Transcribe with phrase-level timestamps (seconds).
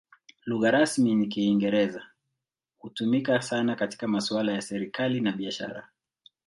[0.45, 2.03] Lugha rasmi ni Kiingereza;
[2.79, 5.89] hutumika sana katika masuala ya serikali na biashara.